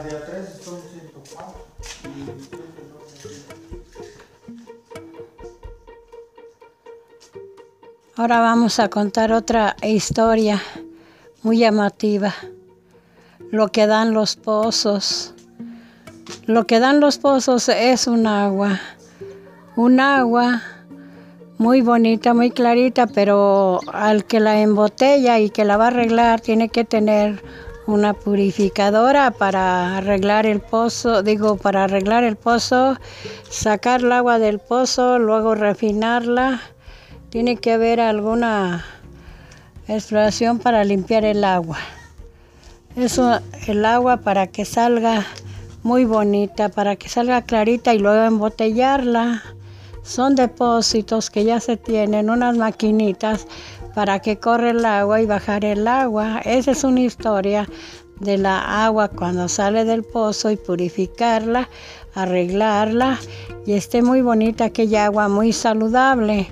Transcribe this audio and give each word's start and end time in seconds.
la 0.00 0.08
de 0.08 0.16
atrás 0.16 0.60
son 0.64 0.80
104. 0.80 1.54
Y 2.04 2.24
después 2.24 2.60
de 2.60 2.80
Ahora 8.16 8.40
vamos 8.40 8.80
a 8.80 8.88
contar 8.88 9.32
otra 9.32 9.76
historia 9.82 10.62
muy 11.42 11.58
llamativa. 11.58 12.34
Lo 13.50 13.68
que 13.68 13.86
dan 13.86 14.12
los 14.12 14.36
pozos. 14.36 15.34
Lo 16.46 16.66
que 16.66 16.80
dan 16.80 17.00
los 17.00 17.18
pozos 17.18 17.68
es 17.68 18.06
un 18.06 18.26
agua. 18.26 18.80
Un 19.76 20.00
agua 20.00 20.62
muy 21.58 21.80
bonita, 21.80 22.34
muy 22.34 22.50
clarita, 22.50 23.06
pero 23.06 23.80
al 23.92 24.24
que 24.24 24.40
la 24.40 24.60
embotella 24.60 25.38
y 25.38 25.50
que 25.50 25.64
la 25.64 25.76
va 25.76 25.84
a 25.84 25.88
arreglar 25.88 26.40
tiene 26.40 26.68
que 26.68 26.84
tener 26.84 27.42
una 27.94 28.14
purificadora 28.14 29.30
para 29.30 29.96
arreglar 29.96 30.46
el 30.46 30.60
pozo, 30.60 31.22
digo, 31.22 31.56
para 31.56 31.84
arreglar 31.84 32.24
el 32.24 32.36
pozo, 32.36 32.96
sacar 33.48 34.00
el 34.00 34.12
agua 34.12 34.38
del 34.38 34.58
pozo, 34.58 35.18
luego 35.18 35.54
refinarla. 35.54 36.60
Tiene 37.30 37.56
que 37.56 37.72
haber 37.72 38.00
alguna 38.00 38.84
exploración 39.88 40.58
para 40.58 40.84
limpiar 40.84 41.24
el 41.24 41.44
agua. 41.44 41.78
Eso, 42.96 43.40
el 43.66 43.84
agua 43.84 44.18
para 44.18 44.46
que 44.46 44.64
salga 44.64 45.26
muy 45.82 46.04
bonita, 46.04 46.68
para 46.68 46.96
que 46.96 47.08
salga 47.08 47.42
clarita 47.42 47.94
y 47.94 47.98
luego 47.98 48.24
embotellarla. 48.24 49.42
Son 50.02 50.34
depósitos 50.34 51.30
que 51.30 51.44
ya 51.44 51.60
se 51.60 51.76
tienen, 51.76 52.30
unas 52.30 52.56
maquinitas 52.56 53.46
para 53.94 54.20
que 54.20 54.38
corre 54.38 54.70
el 54.70 54.84
agua 54.84 55.20
y 55.20 55.26
bajar 55.26 55.64
el 55.64 55.86
agua. 55.86 56.40
Esa 56.44 56.72
es 56.72 56.84
una 56.84 57.00
historia 57.00 57.68
de 58.20 58.38
la 58.38 58.84
agua 58.84 59.08
cuando 59.08 59.48
sale 59.48 59.84
del 59.84 60.04
pozo 60.04 60.50
y 60.50 60.56
purificarla, 60.56 61.68
arreglarla 62.14 63.18
y 63.66 63.72
esté 63.72 64.02
muy 64.02 64.22
bonita 64.22 64.66
aquella 64.66 65.06
agua, 65.06 65.28
muy 65.28 65.52
saludable. 65.52 66.48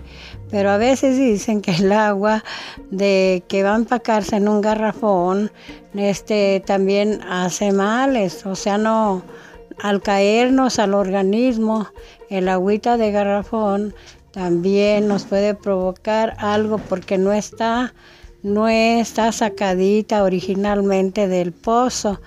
Pero 0.50 0.70
a 0.70 0.78
veces 0.78 1.18
dicen 1.18 1.60
que 1.60 1.72
el 1.72 1.92
agua 1.92 2.42
de 2.90 3.42
que 3.48 3.62
va 3.62 3.74
a 3.74 3.76
empacarse 3.76 4.36
en 4.36 4.48
un 4.48 4.62
garrafón 4.62 5.50
este, 5.94 6.62
también 6.66 7.20
hace 7.28 7.70
males, 7.70 8.46
o 8.46 8.54
sea, 8.54 8.78
no, 8.78 9.22
al 9.82 10.00
caernos 10.00 10.78
al 10.78 10.94
organismo, 10.94 11.88
el 12.30 12.48
agüita 12.48 12.96
de 12.96 13.12
garrafón 13.12 13.94
también 14.32 15.08
nos 15.08 15.24
puede 15.24 15.54
provocar 15.54 16.36
algo 16.38 16.78
porque 16.78 17.18
no 17.18 17.32
está, 17.32 17.94
no 18.42 18.68
está 18.68 19.32
sacadita 19.32 20.22
originalmente 20.22 21.28
del 21.28 21.52
pozo. 21.52 22.20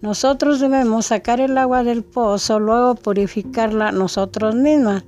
Nosotros 0.00 0.60
debemos 0.60 1.06
sacar 1.06 1.40
el 1.40 1.58
agua 1.58 1.82
del 1.82 2.04
pozo, 2.04 2.60
luego 2.60 2.94
purificarla 2.94 3.90
nosotros 3.90 4.54
mismas. 4.54 5.02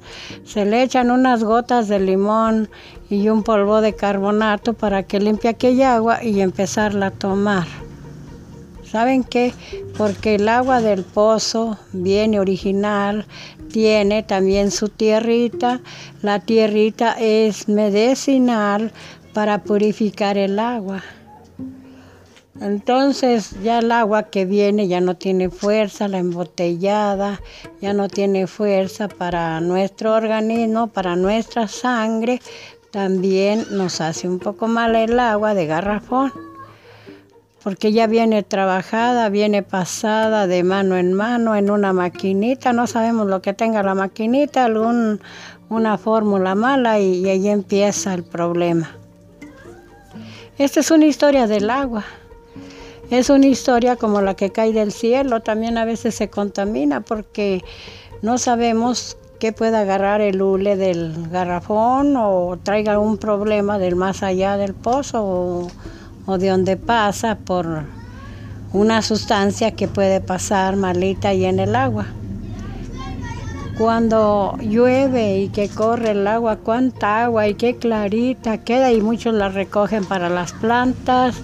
Se 0.44 0.64
le 0.64 0.82
echan 0.82 1.12
unas 1.12 1.44
gotas 1.44 1.86
de 1.86 2.00
limón 2.00 2.68
y 3.08 3.28
un 3.28 3.44
polvo 3.44 3.82
de 3.82 3.94
carbonato 3.94 4.72
para 4.74 5.04
que 5.04 5.20
limpie 5.20 5.50
aquella 5.50 5.94
agua 5.94 6.24
y 6.24 6.40
empezarla 6.40 7.06
a 7.06 7.10
tomar. 7.12 7.66
¿Saben 8.90 9.22
qué? 9.22 9.52
Porque 9.96 10.34
el 10.34 10.48
agua 10.48 10.80
del 10.80 11.04
pozo 11.04 11.78
viene 11.92 12.40
original, 12.40 13.24
tiene 13.72 14.24
también 14.24 14.72
su 14.72 14.88
tierrita. 14.88 15.80
La 16.22 16.40
tierrita 16.40 17.14
es 17.20 17.68
medicinal 17.68 18.90
para 19.32 19.62
purificar 19.62 20.36
el 20.36 20.58
agua. 20.58 21.04
Entonces 22.60 23.54
ya 23.62 23.78
el 23.78 23.92
agua 23.92 24.24
que 24.24 24.44
viene 24.44 24.88
ya 24.88 25.00
no 25.00 25.14
tiene 25.14 25.50
fuerza, 25.50 26.08
la 26.08 26.18
embotellada 26.18 27.40
ya 27.80 27.92
no 27.92 28.08
tiene 28.08 28.48
fuerza 28.48 29.06
para 29.06 29.60
nuestro 29.60 30.14
organismo, 30.14 30.88
para 30.88 31.14
nuestra 31.14 31.68
sangre. 31.68 32.40
También 32.90 33.66
nos 33.70 34.00
hace 34.00 34.28
un 34.28 34.40
poco 34.40 34.66
mal 34.66 34.96
el 34.96 35.20
agua 35.20 35.54
de 35.54 35.66
garrafón 35.66 36.49
porque 37.62 37.92
ya 37.92 38.06
viene 38.06 38.42
trabajada, 38.42 39.28
viene 39.28 39.62
pasada 39.62 40.46
de 40.46 40.62
mano 40.62 40.96
en 40.96 41.12
mano 41.12 41.54
en 41.54 41.70
una 41.70 41.92
maquinita, 41.92 42.72
no 42.72 42.86
sabemos 42.86 43.26
lo 43.26 43.42
que 43.42 43.52
tenga 43.52 43.82
la 43.82 43.94
maquinita, 43.94 44.64
algún, 44.64 45.20
una 45.68 45.98
fórmula 45.98 46.54
mala 46.54 46.98
y, 47.00 47.16
y 47.16 47.28
ahí 47.28 47.48
empieza 47.48 48.14
el 48.14 48.24
problema. 48.24 48.90
Esta 50.58 50.80
es 50.80 50.90
una 50.90 51.06
historia 51.06 51.46
del 51.46 51.70
agua. 51.70 52.04
Es 53.10 53.28
una 53.28 53.46
historia 53.46 53.96
como 53.96 54.20
la 54.20 54.34
que 54.34 54.50
cae 54.50 54.72
del 54.72 54.92
cielo, 54.92 55.40
también 55.40 55.76
a 55.78 55.84
veces 55.84 56.14
se 56.14 56.30
contamina 56.30 57.00
porque 57.00 57.62
no 58.22 58.38
sabemos 58.38 59.16
qué 59.40 59.52
puede 59.52 59.76
agarrar 59.76 60.20
el 60.20 60.40
hule 60.40 60.76
del 60.76 61.28
garrafón 61.28 62.14
o 62.16 62.58
traiga 62.62 62.92
algún 62.92 63.18
problema 63.18 63.78
del 63.78 63.96
más 63.96 64.22
allá 64.22 64.56
del 64.56 64.74
pozo 64.74 65.68
o 66.30 66.38
de 66.38 66.48
donde 66.48 66.76
pasa 66.76 67.36
por 67.36 67.84
una 68.72 69.02
sustancia 69.02 69.72
que 69.72 69.88
puede 69.88 70.20
pasar 70.20 70.76
malita 70.76 71.34
y 71.34 71.44
en 71.44 71.58
el 71.58 71.74
agua. 71.74 72.06
Cuando 73.76 74.56
llueve 74.60 75.38
y 75.38 75.48
que 75.48 75.68
corre 75.68 76.10
el 76.10 76.26
agua, 76.26 76.56
cuánta 76.56 77.24
agua 77.24 77.48
y 77.48 77.54
qué 77.54 77.76
clarita 77.76 78.58
queda 78.58 78.92
y 78.92 79.00
muchos 79.00 79.34
la 79.34 79.48
recogen 79.48 80.04
para 80.04 80.28
las 80.28 80.52
plantas, 80.52 81.40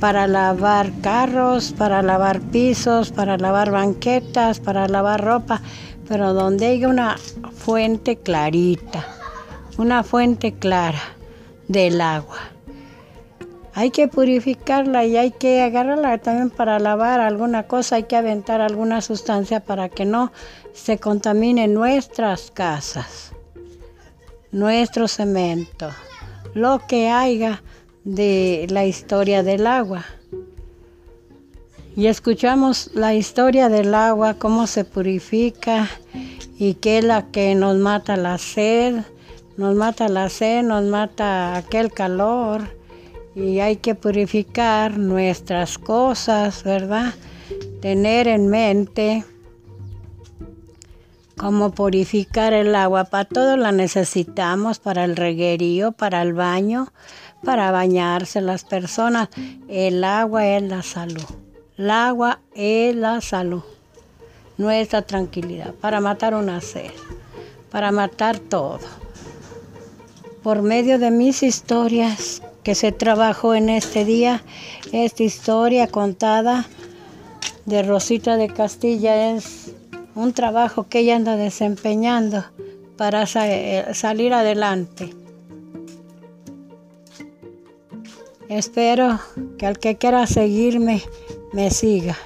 para 0.00 0.26
lavar 0.26 0.92
carros, 1.02 1.74
para 1.76 2.00
lavar 2.02 2.40
pisos, 2.40 3.10
para 3.10 3.36
lavar 3.36 3.70
banquetas, 3.70 4.60
para 4.60 4.86
lavar 4.88 5.22
ropa, 5.22 5.60
pero 6.08 6.32
donde 6.32 6.66
hay 6.66 6.84
una 6.84 7.16
fuente 7.56 8.16
clarita, 8.16 9.04
una 9.76 10.02
fuente 10.02 10.54
clara 10.54 11.02
del 11.66 12.00
agua. 12.00 12.57
Hay 13.78 13.92
que 13.92 14.08
purificarla 14.08 15.04
y 15.04 15.16
hay 15.16 15.30
que 15.30 15.62
agarrarla 15.62 16.18
también 16.18 16.50
para 16.50 16.80
lavar 16.80 17.20
alguna 17.20 17.68
cosa, 17.68 17.94
hay 17.94 18.02
que 18.02 18.16
aventar 18.16 18.60
alguna 18.60 19.00
sustancia 19.00 19.60
para 19.60 19.88
que 19.88 20.04
no 20.04 20.32
se 20.72 20.98
contamine 20.98 21.68
nuestras 21.68 22.50
casas, 22.50 23.30
nuestro 24.50 25.06
cemento, 25.06 25.92
lo 26.54 26.80
que 26.88 27.08
haya 27.10 27.62
de 28.02 28.66
la 28.68 28.84
historia 28.84 29.44
del 29.44 29.64
agua. 29.64 30.04
Y 31.94 32.08
escuchamos 32.08 32.90
la 32.94 33.14
historia 33.14 33.68
del 33.68 33.94
agua, 33.94 34.34
cómo 34.34 34.66
se 34.66 34.84
purifica 34.84 35.88
y 36.58 36.74
qué 36.74 36.98
es 36.98 37.04
la 37.04 37.30
que 37.30 37.54
nos 37.54 37.76
mata 37.76 38.16
la 38.16 38.38
sed, 38.38 39.04
nos 39.56 39.76
mata 39.76 40.08
la 40.08 40.28
sed, 40.30 40.64
nos 40.64 40.82
mata 40.82 41.56
aquel 41.56 41.92
calor 41.92 42.76
y 43.38 43.60
hay 43.60 43.76
que 43.76 43.94
purificar 43.94 44.98
nuestras 44.98 45.78
cosas, 45.78 46.64
¿verdad? 46.64 47.14
Tener 47.80 48.26
en 48.26 48.48
mente 48.48 49.24
cómo 51.36 51.70
purificar 51.70 52.52
el 52.52 52.74
agua. 52.74 53.04
Para 53.04 53.26
todo 53.26 53.56
la 53.56 53.70
necesitamos, 53.70 54.80
para 54.80 55.04
el 55.04 55.14
reguerío, 55.14 55.92
para 55.92 56.20
el 56.22 56.32
baño, 56.32 56.92
para 57.44 57.70
bañarse 57.70 58.40
las 58.40 58.64
personas. 58.64 59.28
El 59.68 60.02
agua 60.02 60.44
es 60.46 60.62
la 60.64 60.82
salud. 60.82 61.24
El 61.76 61.90
agua 61.90 62.40
es 62.54 62.96
la 62.96 63.20
salud. 63.20 63.62
Nuestra 64.56 65.02
tranquilidad, 65.02 65.72
para 65.74 66.00
matar 66.00 66.34
una 66.34 66.60
sed, 66.60 66.90
para 67.70 67.92
matar 67.92 68.40
todo. 68.40 68.80
Por 70.42 70.62
medio 70.62 70.98
de 70.98 71.12
mis 71.12 71.44
historias 71.44 72.42
que 72.68 72.74
se 72.74 72.92
trabajó 72.92 73.54
en 73.54 73.70
este 73.70 74.04
día. 74.04 74.42
Esta 74.92 75.22
historia 75.22 75.86
contada 75.86 76.66
de 77.64 77.82
Rosita 77.82 78.36
de 78.36 78.48
Castilla 78.48 79.34
es 79.34 79.72
un 80.14 80.34
trabajo 80.34 80.86
que 80.86 80.98
ella 80.98 81.16
anda 81.16 81.36
desempeñando 81.36 82.44
para 82.98 83.24
eh, 83.36 83.86
salir 83.94 84.34
adelante. 84.34 85.14
Espero 88.50 89.18
que 89.56 89.64
al 89.64 89.78
que 89.78 89.96
quiera 89.96 90.26
seguirme 90.26 91.02
me 91.54 91.70
siga. 91.70 92.18